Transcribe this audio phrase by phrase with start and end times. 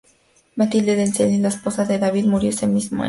[0.55, 2.99] Matilde de Senlis, la esposa de David, murió ese mismo año.